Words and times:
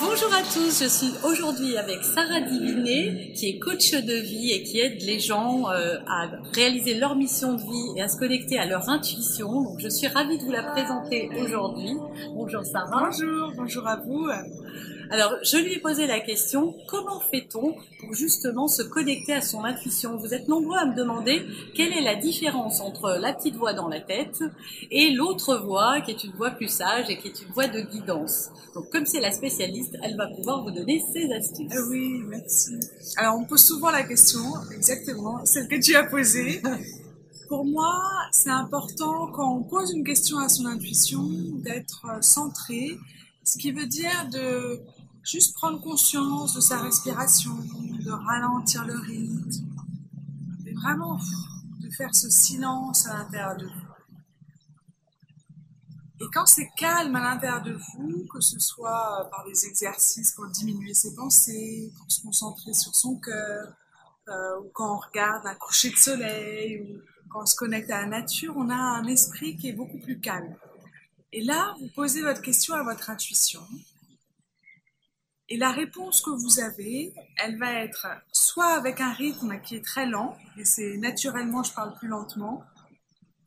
Bonjour 0.00 0.34
à 0.34 0.42
tous, 0.42 0.82
je 0.82 0.88
suis 0.88 1.12
aujourd'hui 1.22 1.76
avec 1.76 2.02
Sarah 2.02 2.40
Diviné, 2.40 3.32
qui 3.36 3.50
est 3.50 3.58
coach 3.60 3.92
de 3.92 4.14
vie 4.14 4.50
et 4.50 4.64
qui 4.64 4.80
aide 4.80 5.00
les 5.02 5.20
gens 5.20 5.70
euh, 5.70 5.98
à 6.08 6.28
réaliser 6.52 6.94
leur 6.94 7.14
mission 7.14 7.54
de 7.54 7.60
vie 7.60 7.96
et 7.96 8.02
à 8.02 8.08
se 8.08 8.18
connecter 8.18 8.58
à 8.58 8.66
leur 8.66 8.88
intuition. 8.88 9.62
Donc 9.62 9.78
je 9.78 9.88
suis 9.88 10.08
ravie 10.08 10.38
de 10.38 10.42
vous 10.42 10.50
la 10.50 10.64
présenter 10.64 11.30
aujourd'hui. 11.40 11.96
Bonjour 12.34 12.64
Sarah. 12.64 13.08
Bonjour, 13.08 13.52
bonjour 13.56 13.86
à 13.86 13.96
vous. 13.96 14.28
Alors, 15.10 15.34
je 15.42 15.56
lui 15.58 15.74
ai 15.74 15.78
posé 15.78 16.06
la 16.06 16.20
question, 16.20 16.74
comment 16.88 17.20
fait-on 17.20 17.74
pour 18.00 18.14
justement 18.14 18.68
se 18.68 18.82
connecter 18.82 19.34
à 19.34 19.42
son 19.42 19.64
intuition? 19.64 20.16
Vous 20.16 20.32
êtes 20.34 20.48
nombreux 20.48 20.78
à 20.78 20.86
me 20.86 20.94
demander 20.94 21.42
quelle 21.74 21.92
est 21.92 22.00
la 22.00 22.14
différence 22.14 22.80
entre 22.80 23.18
la 23.20 23.32
petite 23.32 23.56
voix 23.56 23.74
dans 23.74 23.88
la 23.88 24.00
tête 24.00 24.42
et 24.90 25.10
l'autre 25.10 25.56
voix 25.56 26.00
qui 26.00 26.12
est 26.12 26.24
une 26.24 26.32
voix 26.32 26.50
plus 26.50 26.68
sage 26.68 27.10
et 27.10 27.18
qui 27.18 27.28
est 27.28 27.42
une 27.42 27.52
voix 27.52 27.66
de 27.66 27.80
guidance. 27.80 28.50
Donc, 28.74 28.90
comme 28.90 29.06
c'est 29.06 29.20
la 29.20 29.32
spécialiste, 29.32 29.96
elle 30.02 30.16
va 30.16 30.26
pouvoir 30.28 30.64
vous 30.64 30.70
donner 30.70 31.02
ses 31.12 31.32
astuces. 31.32 31.72
Ah 31.72 31.82
oui, 31.90 32.22
merci. 32.26 32.74
Alors, 33.16 33.36
on 33.36 33.44
pose 33.44 33.62
souvent 33.62 33.90
la 33.90 34.04
question, 34.04 34.40
exactement, 34.74 35.44
celle 35.44 35.68
que 35.68 35.80
tu 35.80 35.94
as 35.94 36.04
posée. 36.04 36.62
Pour 37.48 37.66
moi, 37.66 37.92
c'est 38.32 38.50
important 38.50 39.26
quand 39.28 39.56
on 39.56 39.62
pose 39.62 39.92
une 39.92 40.02
question 40.02 40.38
à 40.38 40.48
son 40.48 40.64
intuition 40.64 41.22
d'être 41.62 42.06
centré, 42.22 42.98
ce 43.44 43.58
qui 43.58 43.70
veut 43.70 43.86
dire 43.86 44.28
de 44.32 44.80
juste 45.24 45.54
prendre 45.54 45.80
conscience 45.80 46.54
de 46.54 46.60
sa 46.60 46.80
respiration, 46.80 47.56
de 47.56 48.10
ralentir 48.10 48.84
le 48.84 48.98
rythme, 48.98 49.50
et 50.66 50.74
vraiment 50.74 51.18
de 51.80 51.90
faire 51.90 52.14
ce 52.14 52.28
silence 52.28 53.06
à 53.06 53.14
l'intérieur 53.14 53.56
de 53.56 53.66
vous. 53.66 53.94
Et 56.20 56.26
quand 56.32 56.46
c'est 56.46 56.70
calme 56.76 57.16
à 57.16 57.20
l'intérieur 57.20 57.62
de 57.62 57.72
vous, 57.72 58.26
que 58.32 58.40
ce 58.40 58.58
soit 58.58 59.28
par 59.30 59.44
des 59.44 59.66
exercices 59.66 60.32
pour 60.32 60.46
diminuer 60.48 60.94
ses 60.94 61.14
pensées, 61.14 61.92
pour 61.98 62.10
se 62.10 62.22
concentrer 62.22 62.72
sur 62.72 62.94
son 62.94 63.16
cœur, 63.16 63.74
euh, 64.28 64.60
ou 64.60 64.70
quand 64.72 64.94
on 64.94 64.98
regarde 64.98 65.46
un 65.46 65.54
coucher 65.54 65.90
de 65.90 65.96
soleil, 65.96 66.82
ou 66.82 67.00
quand 67.30 67.42
on 67.42 67.46
se 67.46 67.56
connecte 67.56 67.90
à 67.90 68.02
la 68.02 68.06
nature, 68.06 68.54
on 68.56 68.70
a 68.70 68.74
un 68.74 69.06
esprit 69.06 69.56
qui 69.56 69.68
est 69.68 69.72
beaucoup 69.72 69.98
plus 69.98 70.20
calme. 70.20 70.54
Et 71.32 71.42
là, 71.42 71.74
vous 71.80 71.88
posez 71.88 72.22
votre 72.22 72.40
question 72.42 72.74
à 72.74 72.84
votre 72.84 73.10
intuition. 73.10 73.60
Et 75.50 75.58
la 75.58 75.72
réponse 75.72 76.22
que 76.22 76.30
vous 76.30 76.60
avez, 76.60 77.12
elle 77.36 77.58
va 77.58 77.72
être 77.84 78.06
soit 78.32 78.74
avec 78.74 79.00
un 79.00 79.12
rythme 79.12 79.60
qui 79.60 79.76
est 79.76 79.84
très 79.84 80.06
lent, 80.06 80.36
et 80.56 80.64
c'est 80.64 80.96
naturellement, 80.96 81.62
je 81.62 81.72
parle 81.74 81.94
plus 81.98 82.08
lentement. 82.08 82.64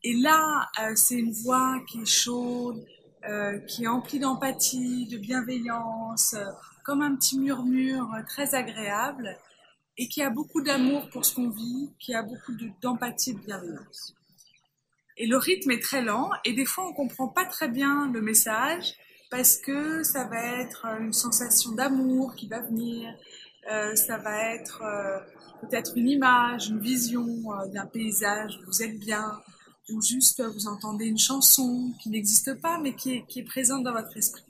Et 0.04 0.14
là, 0.14 0.68
euh, 0.80 0.92
c'est 0.94 1.16
une 1.16 1.32
voix 1.32 1.80
qui 1.88 2.02
est 2.02 2.06
chaude, 2.06 2.86
euh, 3.28 3.58
qui 3.60 3.84
est 3.84 3.88
emplie 3.88 4.20
d'empathie, 4.20 5.08
de 5.08 5.18
bienveillance, 5.18 6.34
euh, 6.34 6.44
comme 6.84 7.02
un 7.02 7.16
petit 7.16 7.36
murmure 7.36 8.08
très 8.28 8.54
agréable, 8.54 9.36
et 9.96 10.08
qui 10.08 10.22
a 10.22 10.30
beaucoup 10.30 10.62
d'amour 10.62 11.10
pour 11.10 11.24
ce 11.24 11.34
qu'on 11.34 11.50
vit, 11.50 11.90
qui 11.98 12.14
a 12.14 12.22
beaucoup 12.22 12.52
d'empathie 12.80 13.30
et 13.30 13.34
de 13.34 13.40
bienveillance. 13.40 14.14
Et 15.16 15.26
le 15.26 15.36
rythme 15.36 15.72
est 15.72 15.82
très 15.82 16.02
lent, 16.02 16.30
et 16.44 16.52
des 16.52 16.64
fois, 16.64 16.86
on 16.86 16.92
comprend 16.92 17.26
pas 17.26 17.44
très 17.44 17.68
bien 17.68 18.08
le 18.12 18.22
message, 18.22 18.94
parce 19.30 19.56
que 19.56 20.02
ça 20.02 20.24
va 20.24 20.60
être 20.60 20.86
une 21.00 21.12
sensation 21.12 21.72
d'amour 21.72 22.34
qui 22.34 22.48
va 22.48 22.60
venir, 22.60 23.14
euh, 23.70 23.94
ça 23.94 24.16
va 24.18 24.54
être 24.54 24.82
euh, 24.82 25.18
peut-être 25.60 25.92
une 25.96 26.08
image, 26.08 26.68
une 26.68 26.80
vision 26.80 27.26
euh, 27.26 27.66
d'un 27.68 27.86
paysage 27.86 28.58
où 28.62 28.66
vous 28.66 28.82
êtes 28.82 28.98
bien, 28.98 29.40
ou 29.90 30.00
juste 30.00 30.42
vous 30.42 30.66
entendez 30.66 31.06
une 31.06 31.18
chanson 31.18 31.92
qui 32.00 32.10
n'existe 32.10 32.54
pas 32.60 32.78
mais 32.78 32.94
qui 32.94 33.14
est, 33.14 33.26
qui 33.26 33.40
est 33.40 33.44
présente 33.44 33.84
dans 33.84 33.92
votre 33.92 34.16
esprit. 34.16 34.42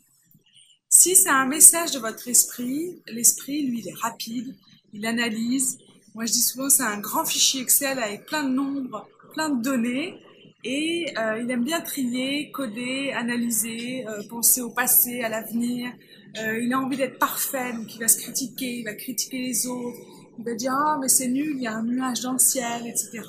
Si 0.88 1.14
c'est 1.16 1.28
un 1.28 1.46
message 1.46 1.90
de 1.92 1.98
votre 1.98 2.28
esprit, 2.28 3.02
l'esprit, 3.08 3.66
lui, 3.66 3.80
il 3.80 3.88
est 3.88 3.98
rapide, 4.00 4.56
il 4.92 5.04
analyse. 5.06 5.78
Moi, 6.14 6.24
je 6.24 6.32
dis 6.32 6.40
souvent, 6.40 6.70
c'est 6.70 6.82
un 6.82 6.98
grand 6.98 7.26
fichier 7.26 7.60
Excel 7.60 7.98
avec 7.98 8.24
plein 8.24 8.42
de 8.42 8.48
nombres, 8.48 9.06
plein 9.34 9.50
de 9.50 9.62
données, 9.62 10.18
et 10.64 11.12
euh, 11.16 11.40
il 11.40 11.50
aime 11.50 11.64
bien 11.64 11.80
trier, 11.80 12.50
coder, 12.50 13.12
analyser, 13.12 14.06
euh, 14.08 14.22
penser 14.28 14.60
au 14.60 14.70
passé, 14.70 15.22
à 15.22 15.28
l'avenir. 15.28 15.92
Euh, 16.38 16.60
il 16.60 16.72
a 16.72 16.78
envie 16.80 16.96
d'être 16.96 17.18
parfait, 17.18 17.72
donc 17.72 17.94
il 17.94 18.00
va 18.00 18.08
se 18.08 18.18
critiquer, 18.18 18.80
il 18.80 18.84
va 18.84 18.94
critiquer 18.94 19.38
les 19.38 19.66
autres. 19.66 19.98
Il 20.38 20.44
va 20.44 20.54
dire 20.54 20.72
ah 20.72 20.98
mais 21.00 21.08
c'est 21.08 21.28
nul, 21.28 21.52
il 21.56 21.62
y 21.62 21.66
a 21.66 21.74
un 21.74 21.84
nuage 21.84 22.20
dans 22.20 22.32
le 22.32 22.38
ciel, 22.38 22.86
etc. 22.86 23.22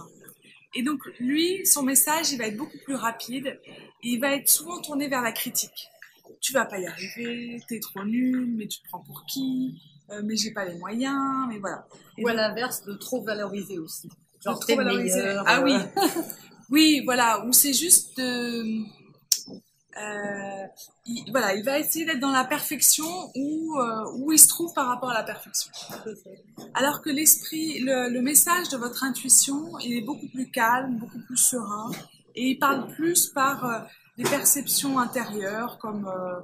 Et 0.76 0.84
donc 0.84 1.02
lui, 1.20 1.66
son 1.66 1.84
message, 1.84 2.32
il 2.32 2.38
va 2.38 2.48
être 2.48 2.58
beaucoup 2.58 2.78
plus 2.84 2.96
rapide. 2.96 3.60
Et 4.04 4.10
il 4.10 4.20
va 4.20 4.36
être 4.36 4.50
souvent 4.50 4.82
tourné 4.82 5.08
vers 5.08 5.22
la 5.22 5.32
critique. 5.32 5.90
Tu 6.42 6.54
vas 6.54 6.66
pas 6.66 6.80
y 6.80 6.88
arriver, 6.88 7.60
t'es 7.68 7.80
trop 7.80 8.04
nul, 8.06 8.54
mais 8.56 8.68
tu 8.68 8.80
te 8.80 8.88
prends 8.88 9.02
pour 9.02 9.26
qui? 9.26 9.82
Euh, 10.10 10.22
Mais 10.24 10.36
j'ai 10.36 10.52
pas 10.52 10.66
les 10.66 10.78
moyens, 10.78 11.48
mais 11.50 11.60
voilà. 11.60 11.86
Et 12.18 12.24
Ou 12.24 12.28
à 12.28 12.34
l'inverse, 12.34 12.84
de 12.86 12.94
trop 12.94 13.22
valoriser 13.22 13.78
aussi. 13.78 14.10
Genre 14.44 14.60
trop 14.60 14.76
valoriser. 14.76 15.22
ah 15.46 15.62
oui. 15.64 15.74
Oui, 16.70 17.02
voilà, 17.04 17.46
où 17.46 17.54
c'est 17.54 17.74
juste. 17.74 18.20
Euh, 18.20 18.84
il, 21.06 21.26
voilà, 21.32 21.56
il 21.56 21.64
va 21.64 21.80
essayer 21.80 22.06
d'être 22.06 22.20
dans 22.20 22.32
la 22.32 22.46
perfection 22.46 23.32
où, 23.36 23.78
euh, 23.78 24.12
où 24.16 24.32
il 24.32 24.40
se 24.40 24.48
trouve 24.48 24.74
par 24.74 24.88
rapport 24.88 25.10
à 25.10 25.14
la 25.14 25.24
perfection. 25.24 25.72
Alors 26.74 27.02
que 27.02 27.10
l'esprit, 27.10 27.80
le, 27.80 28.10
le, 28.10 28.22
message 28.22 28.70
de 28.70 28.78
votre 28.78 29.04
intuition, 29.04 29.78
il 29.80 29.98
est 29.98 30.02
beaucoup 30.02 30.28
plus 30.28 30.50
calme, 30.52 30.98
beaucoup 30.98 31.20
plus 31.20 31.36
serein, 31.38 31.92
et 32.36 32.52
il 32.52 32.60
parle 32.60 32.88
plus 32.88 33.28
par 33.28 33.66
euh, 33.66 33.80
des 34.18 34.24
perceptions 34.24 35.00
intérieures 35.00 35.78
comme 35.78 36.08
euh, 36.08 36.40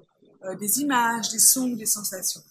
euh, 0.46 0.56
des 0.56 0.82
images, 0.82 1.30
des 1.30 1.40
sons, 1.40 1.70
des 1.70 1.86
sensations. 1.86 2.42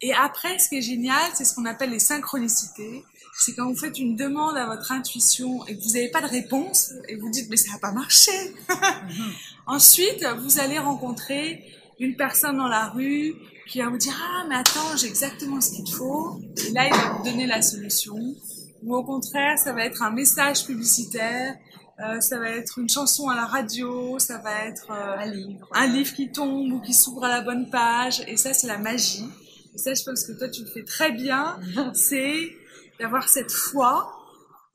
Et 0.00 0.14
après, 0.14 0.58
ce 0.58 0.68
qui 0.68 0.76
est 0.76 0.82
génial, 0.82 1.30
c'est 1.34 1.44
ce 1.44 1.54
qu'on 1.54 1.66
appelle 1.66 1.90
les 1.90 1.98
synchronicités 1.98 3.04
c'est 3.38 3.54
quand 3.54 3.68
vous 3.68 3.76
faites 3.76 3.98
une 3.98 4.16
demande 4.16 4.56
à 4.56 4.66
votre 4.66 4.92
intuition 4.92 5.66
et 5.66 5.76
que 5.76 5.82
vous 5.82 5.92
n'avez 5.92 6.10
pas 6.10 6.22
de 6.22 6.28
réponse 6.28 6.92
et 7.08 7.16
vous 7.16 7.30
dites 7.30 7.48
mais 7.50 7.56
ça 7.56 7.72
n'a 7.72 7.78
pas 7.78 7.92
marché. 7.92 8.32
Ensuite, 9.66 10.24
vous 10.42 10.58
allez 10.58 10.78
rencontrer 10.78 11.64
une 11.98 12.16
personne 12.16 12.56
dans 12.56 12.68
la 12.68 12.88
rue 12.88 13.34
qui 13.68 13.80
va 13.80 13.88
vous 13.88 13.98
dire 13.98 14.14
ah 14.16 14.46
mais 14.48 14.56
attends 14.56 14.96
j'ai 14.96 15.06
exactement 15.06 15.60
ce 15.60 15.72
qu'il 15.72 15.92
faut 15.92 16.40
et 16.66 16.70
là 16.70 16.86
il 16.86 16.92
va 16.92 17.12
vous 17.12 17.24
donner 17.24 17.46
la 17.46 17.62
solution. 17.62 18.16
Ou 18.82 18.94
au 18.94 19.02
contraire, 19.02 19.58
ça 19.58 19.72
va 19.72 19.84
être 19.84 20.02
un 20.02 20.10
message 20.10 20.64
publicitaire, 20.64 21.56
euh, 21.98 22.20
ça 22.20 22.38
va 22.38 22.50
être 22.50 22.78
une 22.78 22.88
chanson 22.88 23.28
à 23.28 23.34
la 23.34 23.46
radio, 23.46 24.18
ça 24.18 24.38
va 24.38 24.66
être 24.66 24.90
euh, 24.90 25.16
un, 25.18 25.26
livre. 25.26 25.68
un 25.72 25.86
livre 25.86 26.12
qui 26.14 26.30
tombe 26.30 26.72
ou 26.72 26.80
qui 26.80 26.92
s'ouvre 26.92 27.24
à 27.24 27.28
la 27.28 27.40
bonne 27.40 27.70
page. 27.70 28.22
Et 28.28 28.36
ça, 28.36 28.52
c'est 28.52 28.66
la 28.66 28.76
magie. 28.76 29.24
Et 29.74 29.78
ça, 29.78 29.94
je 29.94 30.02
pense 30.04 30.26
que 30.26 30.32
toi, 30.32 30.48
tu 30.48 30.60
le 30.62 30.66
fais 30.68 30.84
très 30.84 31.10
bien. 31.12 31.58
c'est 31.94 32.50
d'avoir 32.98 33.28
cette 33.28 33.52
foi 33.52 34.12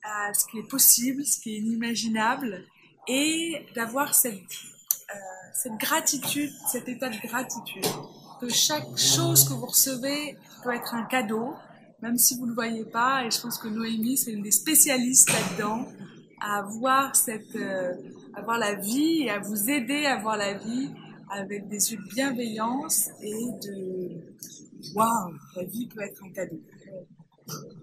à 0.04 0.34
ce 0.34 0.46
qui 0.46 0.58
est 0.58 0.68
possible, 0.68 1.24
ce 1.24 1.40
qui 1.40 1.54
est 1.54 1.58
inimaginable, 1.58 2.64
et 3.08 3.66
d'avoir 3.74 4.14
cette, 4.14 4.34
euh, 4.34 5.14
cette 5.54 5.76
gratitude, 5.78 6.50
cet 6.70 6.88
état 6.88 7.08
de 7.08 7.18
gratitude, 7.26 7.86
que 8.40 8.48
chaque 8.48 8.96
chose 8.96 9.48
que 9.48 9.54
vous 9.54 9.66
recevez 9.66 10.36
peut 10.62 10.74
être 10.74 10.94
un 10.94 11.04
cadeau, 11.04 11.54
même 12.00 12.18
si 12.18 12.36
vous 12.36 12.44
ne 12.44 12.50
le 12.50 12.54
voyez 12.54 12.84
pas, 12.84 13.24
et 13.24 13.30
je 13.30 13.40
pense 13.40 13.58
que 13.58 13.68
Noémie, 13.68 14.16
c'est 14.16 14.32
une 14.32 14.42
des 14.42 14.50
spécialistes 14.50 15.30
là-dedans, 15.32 15.86
à 16.40 16.62
voir 16.62 17.14
cette, 17.14 17.54
euh, 17.54 17.92
à 18.34 18.42
voir 18.42 18.58
la 18.58 18.74
vie 18.74 19.22
et 19.22 19.30
à 19.30 19.38
vous 19.38 19.70
aider 19.70 20.06
à 20.06 20.18
voir 20.18 20.36
la 20.36 20.54
vie 20.54 20.90
avec 21.30 21.68
des 21.68 21.92
yeux 21.92 21.98
de 21.98 22.14
bienveillance 22.14 23.08
et 23.22 23.46
de 23.62 24.94
waouh, 24.94 25.32
la 25.56 25.64
vie 25.64 25.86
peut 25.86 26.02
être 26.02 26.22
un 26.24 26.30
cadeau. 26.30 26.60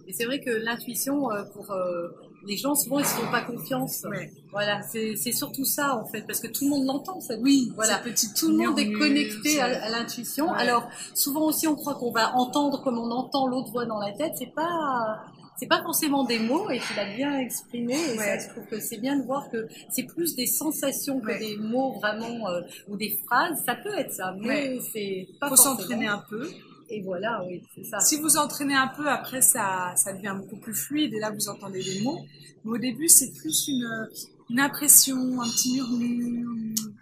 Et 0.08 0.14
c'est 0.14 0.26
vrai 0.26 0.40
que 0.40 0.50
l'intuition, 0.50 1.32
euh, 1.32 1.44
pour, 1.54 1.72
euh, 1.72 2.08
les 2.46 2.58
gens 2.58 2.74
souvent 2.74 3.00
ils 3.00 3.06
se 3.06 3.14
font 3.16 3.30
pas 3.32 3.42
confiance. 3.42 4.06
Ouais. 4.10 4.32
Voilà, 4.52 4.82
c'est 4.82 5.16
surtout 5.34 5.66
ça 5.66 5.96
en 5.96 6.06
fait, 6.06 6.22
parce 6.26 6.40
que 6.40 6.48
tout 6.48 6.64
le 6.64 6.70
monde 6.72 6.86
l'entend. 6.86 7.20
Ça. 7.20 7.36
Oui, 7.40 7.72
Voilà. 7.76 7.98
petite 7.98 8.36
Tout 8.36 8.50
le 8.50 8.58
monde 8.58 8.80
est 8.80 8.92
connecté 8.92 9.60
à, 9.62 9.90
l'intuition. 9.90 10.50
Ouais. 10.52 10.58
Alors 10.58 10.88
souvent 11.14 11.46
aussi 11.46 11.68
on 11.68 11.76
croit 11.76 11.96
qu'on 11.96 12.12
va 12.12 12.34
entendre 12.36 12.82
comme 12.84 12.98
on 12.98 13.12
entend 13.12 13.48
l'autre 13.48 13.72
voix 13.72 13.86
dans 13.86 14.00
la 14.00 14.12
tête. 14.14 14.34
C'est 14.38 14.54
pas 14.54 15.20
c'est 15.58 15.68
pas 15.68 15.82
forcément 15.84 16.24
des 16.24 16.40
mots 16.40 16.70
et 16.70 16.80
tu 16.80 16.94
l'as 16.96 17.14
bien 17.14 17.38
exprimé. 17.38 17.94
Et 17.94 18.18
Ouais. 18.18 18.40
ça, 18.40 18.40
je 18.40 18.48
trouve 18.54 18.66
que 18.68 18.80
c'est 18.80 18.98
bien 18.98 19.18
de 19.20 19.24
voir 19.26 19.50
que 19.50 19.68
c'est 19.90 20.04
plus 20.04 20.34
des 20.38 20.48
sensations 20.48 21.20
que 21.20 21.28
Ouais. 21.28 21.40
des 21.40 21.58
mots 21.58 21.92
vraiment 22.00 22.48
euh, 22.48 22.62
ou 22.88 22.96
des 22.96 23.20
phrases. 23.26 23.62
Ça 23.66 23.76
peut 23.76 23.94
être 23.98 24.14
ça, 24.14 24.34
mais 24.40 24.80
c'est 24.94 25.28
pas 25.42 25.50
faut 25.50 25.58
s'entraîner 25.58 26.08
un 26.08 26.24
peu. 26.30 26.50
Et 26.90 27.02
voilà, 27.02 27.44
oui, 27.46 27.62
c'est 27.76 27.84
ça. 27.84 28.00
Si 28.00 28.20
vous 28.20 28.38
entraînez 28.38 28.76
un 28.76 28.88
peu, 28.88 29.08
après, 29.08 29.42
ça, 29.42 29.94
ça 29.96 30.14
devient 30.14 30.36
beaucoup 30.38 30.58
plus 30.58 30.74
fluide 30.74 31.14
et 31.14 31.20
là, 31.20 31.32
vous 31.32 31.48
entendez 31.50 31.84
des 31.84 32.02
mots. 32.02 32.26
Mais 32.66 32.72
au 32.72 32.78
début, 32.78 33.08
c'est 33.08 33.32
plus 33.34 33.68
une, 33.68 34.10
une 34.50 34.60
impression, 34.60 35.40
un 35.40 35.46
petit 35.46 35.76
murmure. 35.76 36.50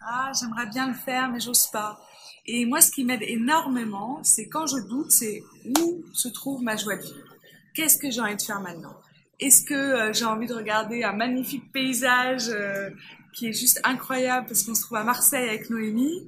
Ah, 0.05 0.31
j'aimerais 0.39 0.67
bien 0.67 0.87
le 0.89 0.93
faire, 0.93 1.31
mais 1.31 1.39
j'ose 1.39 1.67
pas. 1.67 1.99
Et 2.45 2.65
moi, 2.65 2.81
ce 2.81 2.91
qui 2.91 3.03
m'aide 3.03 3.23
énormément, 3.23 4.19
c'est 4.23 4.47
quand 4.47 4.67
je 4.67 4.77
doute, 4.87 5.11
c'est 5.11 5.41
où 5.65 6.03
se 6.13 6.27
trouve 6.27 6.61
ma 6.61 6.75
joie 6.75 6.95
de 6.95 7.01
vivre. 7.01 7.35
Qu'est-ce 7.73 7.97
que 7.97 8.09
j'ai 8.11 8.21
envie 8.21 8.35
de 8.35 8.41
faire 8.41 8.61
maintenant? 8.61 8.95
Est-ce 9.39 9.63
que 9.63 9.73
euh, 9.73 10.13
j'ai 10.13 10.25
envie 10.25 10.47
de 10.47 10.53
regarder 10.53 11.03
un 11.03 11.13
magnifique 11.13 11.71
paysage 11.71 12.49
euh, 12.49 12.89
qui 13.33 13.47
est 13.47 13.53
juste 13.53 13.79
incroyable 13.83 14.47
parce 14.47 14.63
qu'on 14.63 14.73
se 14.73 14.81
trouve 14.81 14.97
à 14.97 15.03
Marseille 15.03 15.47
avec 15.47 15.69
Noémie? 15.69 16.27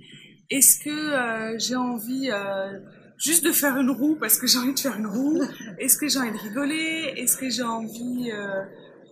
Est-ce 0.50 0.80
que 0.84 0.90
euh, 0.90 1.58
j'ai 1.58 1.76
envie 1.76 2.30
euh, 2.32 2.80
juste 3.19 3.44
de 3.44 3.51
faire 3.51 3.77
une 3.77 3.92
roue 3.92 4.16
parce 4.16 4.38
que 4.38 4.48
j'ai 4.48 4.57
envie 4.57 4.74
de 4.74 4.80
faire 4.80 4.95
une 4.95 5.07
roue 5.07 5.42
Est-ce 5.77 5.98
que 5.98 6.07
j'ai 6.07 6.19
envie 6.19 6.31
de 6.31 6.38
rigoler? 6.38 7.13
Est-ce 7.18 7.38
que 7.38 7.50
j'ai 7.50 7.63
envie 7.63 8.31
euh, 8.31 8.63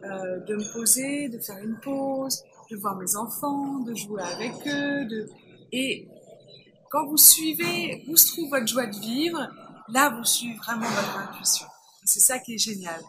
euh, 0.04 0.40
de 0.48 0.56
me 0.56 0.74
poser, 0.74 1.30
de 1.30 1.40
faire 1.40 1.58
une 1.58 1.78
pause, 1.80 2.42
de 2.72 2.78
voir 2.78 2.96
mes 2.98 3.16
enfants, 3.16 3.80
de 3.80 3.94
jouer 3.94 4.22
avec 4.24 4.54
eux 4.68 5.06
de... 5.06 5.30
Et 5.72 6.08
quand 6.90 7.06
vous 7.06 7.18
suivez 7.18 8.04
où 8.08 8.16
se 8.16 8.32
trouve 8.32 8.50
votre 8.50 8.68
joie 8.68 8.88
de 8.88 8.98
vivre, 9.00 9.48
là, 9.90 10.10
vous 10.18 10.24
suivez 10.24 10.56
vraiment 10.56 10.88
votre 10.88 11.18
intuition. 11.18 11.68
C'est 12.06 12.22
ça 12.22 12.40
qui 12.40 12.56
est 12.56 12.58
génial. 12.58 13.02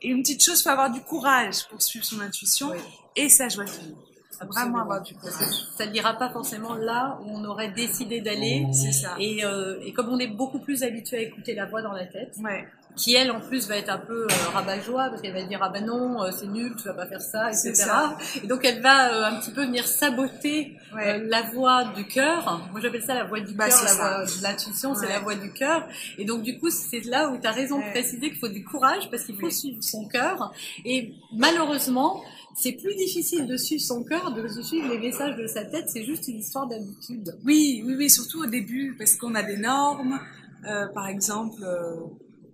Et 0.00 0.08
une 0.08 0.22
petite 0.22 0.42
chose, 0.42 0.58
il 0.60 0.62
faut 0.64 0.70
avoir 0.70 0.90
du 0.90 1.02
courage 1.02 1.68
pour 1.68 1.80
suivre 1.80 2.04
son 2.04 2.20
intuition 2.20 2.70
Oui. 2.70 2.78
et 3.14 3.28
sa 3.28 3.48
joie 3.48 3.64
de 3.64 3.70
vivre. 3.70 4.11
Absolument. 4.40 4.52
Vraiment 4.52 4.78
avoir 4.82 5.02
du 5.02 5.14
que 5.14 5.30
ça 5.76 5.86
n'ira 5.86 6.14
pas 6.14 6.30
forcément 6.30 6.74
là 6.74 7.18
où 7.24 7.30
on 7.38 7.44
aurait 7.44 7.70
décidé 7.70 8.20
d'aller. 8.20 8.66
C'est 8.72 8.92
ça. 8.92 9.14
Et, 9.18 9.44
euh, 9.44 9.78
et 9.84 9.92
comme 9.92 10.08
on 10.08 10.18
est 10.18 10.26
beaucoup 10.26 10.58
plus 10.58 10.82
habitué 10.82 11.16
à 11.18 11.20
écouter 11.20 11.54
la 11.54 11.66
voix 11.66 11.82
dans 11.82 11.92
la 11.92 12.06
tête, 12.06 12.34
Ouais. 12.42 12.66
qui 12.96 13.14
elle 13.14 13.30
en 13.30 13.40
plus 13.40 13.68
va 13.68 13.76
être 13.78 13.88
un 13.88 13.96
peu 13.98 14.24
euh, 14.24 14.48
rabat-joie 14.52 15.08
parce 15.08 15.22
qu'elle 15.22 15.32
va 15.32 15.42
dire 15.44 15.60
ah 15.62 15.70
ben 15.70 15.86
non 15.86 16.22
euh, 16.22 16.30
c'est 16.30 16.46
nul 16.46 16.74
tu 16.76 16.84
vas 16.88 16.92
pas 16.92 17.06
faire 17.06 17.22
ça 17.22 17.48
etc 17.48 17.72
ça. 17.74 18.18
et 18.44 18.46
donc 18.46 18.66
elle 18.66 18.82
va 18.82 19.14
euh, 19.14 19.24
un 19.30 19.40
petit 19.40 19.50
peu 19.50 19.64
venir 19.64 19.86
saboter 19.86 20.76
Ouais. 20.94 21.14
euh, 21.22 21.26
la 21.26 21.40
voix 21.40 21.84
du 21.96 22.04
cœur 22.06 22.60
moi 22.70 22.80
j'appelle 22.82 23.00
ça 23.02 23.14
la 23.14 23.24
voix 23.24 23.40
du 23.40 23.54
Bah, 23.54 23.66
cœur 23.70 23.80
la 23.82 23.88
ça. 23.88 23.96
voix 24.18 24.24
de 24.26 24.42
l'intuition 24.42 24.94
c'est 24.94 25.06
Ouais. 25.06 25.12
la 25.14 25.20
voix 25.20 25.34
du 25.36 25.50
cœur 25.54 25.86
et 26.18 26.26
donc 26.26 26.42
du 26.42 26.58
coup 26.58 26.68
c'est 26.68 27.00
là 27.06 27.30
où 27.30 27.38
tu 27.38 27.46
as 27.46 27.52
raison 27.52 27.78
de 27.78 27.84
Ouais. 27.84 27.92
préciser 27.92 28.28
qu'il 28.28 28.38
faut 28.38 28.48
du 28.48 28.62
courage 28.62 29.08
parce 29.10 29.22
qu'il 29.24 29.36
faut 29.36 29.46
Oui. 29.46 29.52
suivre 29.52 29.82
son 29.82 30.06
cœur 30.06 30.52
et 30.84 31.14
malheureusement 31.32 32.22
c'est 32.54 32.72
plus 32.72 32.94
difficile 32.94 33.46
de 33.46 33.56
suivre 33.56 33.82
son 33.82 34.04
cœur 34.04 34.34
de 34.34 34.46
suivre 34.62 34.88
les 34.88 34.98
messages 34.98 35.36
de 35.36 35.46
sa 35.46 35.64
tête 35.64 35.88
c'est 35.88 36.04
juste 36.04 36.28
une 36.28 36.38
histoire 36.38 36.66
d'habitude 36.66 37.36
Oui, 37.44 37.82
oui, 37.86 37.94
oui, 37.96 38.10
surtout 38.10 38.42
au 38.42 38.46
début, 38.46 38.94
parce 38.98 39.16
qu'on 39.16 39.34
a 39.34 39.42
des 39.42 39.56
normes. 39.56 40.20
Euh, 40.64 40.86
par 40.88 41.08
exemple, 41.08 41.62
euh, 41.62 41.96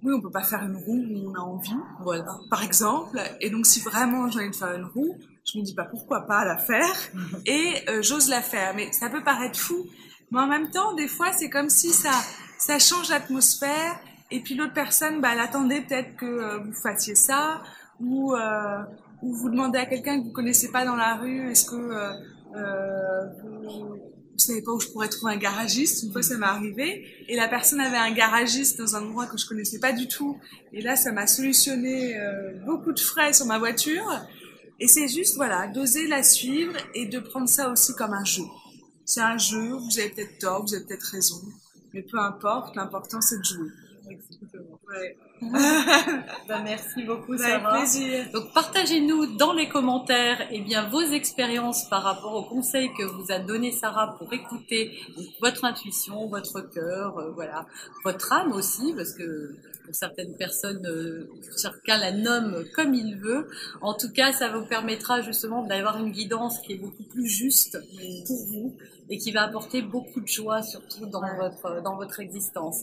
oui, 0.02 0.12
on 0.14 0.20
peut 0.20 0.30
pas 0.30 0.42
faire 0.42 0.62
une 0.62 0.76
roue 0.76 1.04
où 1.10 1.30
on 1.30 1.34
a 1.34 1.40
envie, 1.40 1.76
voilà 2.02 2.38
par 2.50 2.62
exemple. 2.62 3.20
Et 3.40 3.50
donc, 3.50 3.66
si 3.66 3.80
vraiment 3.80 4.30
j'ai 4.30 4.40
envie 4.40 4.50
de 4.50 4.56
faire 4.56 4.74
une 4.74 4.84
roue, 4.84 5.16
je 5.44 5.58
me 5.58 5.64
dis 5.64 5.74
pas 5.74 5.84
pourquoi 5.84 6.26
pas 6.26 6.44
la 6.44 6.56
faire, 6.56 6.96
et 7.46 7.74
euh, 7.88 8.02
j'ose 8.02 8.28
la 8.28 8.40
faire. 8.40 8.74
Mais 8.74 8.92
ça 8.92 9.10
peut 9.10 9.22
paraître 9.22 9.58
fou, 9.58 9.86
mais 10.30 10.40
en 10.40 10.46
même 10.46 10.70
temps, 10.70 10.94
des 10.94 11.08
fois, 11.08 11.32
c'est 11.32 11.50
comme 11.50 11.70
si 11.70 11.90
ça, 11.90 12.12
ça 12.58 12.78
change 12.78 13.08
l'atmosphère. 13.10 13.98
Et 14.30 14.40
puis 14.40 14.54
l'autre 14.54 14.74
personne, 14.74 15.20
bah, 15.20 15.30
elle 15.32 15.40
attendait 15.40 15.80
peut-être 15.80 16.16
que 16.16 16.26
euh, 16.26 16.58
vous 16.58 16.74
fassiez 16.74 17.14
ça, 17.14 17.62
ou 17.98 18.34
euh, 18.34 18.78
ou 19.22 19.34
vous 19.34 19.50
demandez 19.50 19.78
à 19.78 19.86
quelqu'un 19.86 20.20
que 20.20 20.24
vous 20.24 20.32
connaissez 20.32 20.70
pas 20.70 20.84
dans 20.84 20.96
la 20.96 21.16
rue, 21.16 21.50
est-ce 21.50 21.64
que 21.64 21.76
euh, 21.76 22.12
euh, 22.56 23.26
vous, 23.42 23.98
vous 24.38 24.44
savez 24.44 24.62
pas 24.62 24.70
où 24.70 24.80
je 24.80 24.88
pourrais 24.88 25.08
trouver 25.08 25.32
un 25.32 25.38
garagiste 25.38 26.04
Une 26.04 26.12
fois, 26.12 26.22
ça 26.22 26.38
m'est 26.38 26.46
arrivé, 26.46 27.04
et 27.28 27.34
la 27.36 27.48
personne 27.48 27.80
avait 27.80 27.96
un 27.96 28.12
garagiste 28.12 28.78
dans 28.78 28.94
un 28.94 29.02
endroit 29.02 29.26
que 29.26 29.36
je 29.36 29.46
connaissais 29.46 29.80
pas 29.80 29.92
du 29.92 30.06
tout. 30.06 30.38
Et 30.72 30.80
là, 30.80 30.94
ça 30.94 31.10
m'a 31.10 31.26
solutionné 31.26 32.16
euh, 32.16 32.52
beaucoup 32.64 32.92
de 32.92 33.00
frais 33.00 33.32
sur 33.32 33.46
ma 33.46 33.58
voiture. 33.58 34.08
Et 34.78 34.86
c'est 34.86 35.08
juste, 35.08 35.34
voilà, 35.34 35.66
d'oser 35.66 36.06
la 36.06 36.22
suivre 36.22 36.76
et 36.94 37.06
de 37.06 37.18
prendre 37.18 37.48
ça 37.48 37.70
aussi 37.70 37.94
comme 37.96 38.12
un 38.12 38.24
jeu. 38.24 38.44
C'est 39.04 39.22
un 39.22 39.38
jeu, 39.38 39.72
vous 39.72 39.98
avez 39.98 40.10
peut-être 40.10 40.38
tort, 40.38 40.62
vous 40.64 40.74
avez 40.74 40.84
peut-être 40.84 41.10
raison, 41.10 41.40
mais 41.92 42.02
peu 42.02 42.18
importe, 42.18 42.76
l'important 42.76 43.20
c'est 43.20 43.38
de 43.38 43.44
jouer. 43.44 43.70
Ouais. 44.88 45.16
Ben, 46.48 46.62
merci 46.64 47.04
beaucoup 47.04 47.34
Avec 47.34 47.46
Sarah 47.46 47.78
plaisir. 47.78 48.24
Donc 48.32 48.52
partagez-nous 48.54 49.36
dans 49.36 49.52
les 49.52 49.68
commentaires 49.68 50.48
eh 50.50 50.60
bien, 50.62 50.88
vos 50.88 51.02
expériences 51.02 51.88
par 51.88 52.02
rapport 52.02 52.34
aux 52.34 52.44
conseils 52.44 52.90
que 52.98 53.04
vous 53.04 53.30
a 53.30 53.38
donné 53.38 53.70
Sarah 53.70 54.16
pour 54.18 54.32
écouter 54.32 54.98
donc, 55.16 55.26
votre 55.40 55.64
intuition, 55.64 56.26
votre 56.26 56.60
cœur, 56.62 57.18
euh, 57.18 57.30
voilà, 57.32 57.66
votre 58.04 58.32
âme 58.32 58.52
aussi, 58.52 58.94
parce 58.96 59.12
que 59.12 59.54
pour 59.84 59.94
certaines 59.94 60.36
personnes, 60.36 60.84
euh, 60.86 61.28
chacun 61.60 61.98
la 61.98 62.12
nomme 62.12 62.64
comme 62.74 62.94
il 62.94 63.16
veut. 63.16 63.48
En 63.80 63.94
tout 63.94 64.10
cas, 64.10 64.32
ça 64.32 64.48
vous 64.48 64.64
permettra 64.66 65.20
justement 65.22 65.64
d'avoir 65.64 65.98
une 65.98 66.10
guidance 66.10 66.58
qui 66.60 66.72
est 66.72 66.78
beaucoup 66.78 67.04
plus 67.04 67.26
juste 67.28 67.78
pour 68.26 68.36
vous 68.48 68.76
et 69.08 69.18
qui 69.18 69.32
va 69.32 69.42
apporter 69.44 69.82
beaucoup 69.82 70.20
de 70.20 70.28
joie, 70.28 70.62
surtout 70.62 71.06
dans, 71.06 71.22
Ouais. 71.22 71.36
votre, 71.38 71.82
dans 71.82 71.96
votre 71.96 72.20
existence. 72.20 72.82